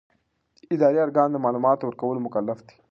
اداري 0.73 0.99
ارګان 1.03 1.29
د 1.31 1.35
معلوماتو 1.43 1.87
ورکولو 1.87 2.23
مکلف 2.25 2.57
دی. 2.67 2.75